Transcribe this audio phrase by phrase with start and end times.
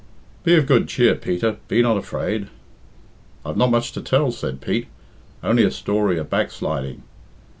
[0.43, 2.47] "Be of good cheer, Peter, be not afraid."
[3.45, 4.87] "I've not much to tell," said Pete
[5.43, 7.03] "only a story of backsliding.